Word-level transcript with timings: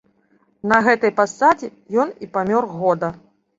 На 0.71 0.79
гэтай 0.87 1.13
пасадзе 1.19 1.71
ён 2.07 2.17
і 2.25 2.33
памёр 2.41 2.71
года. 2.77 3.15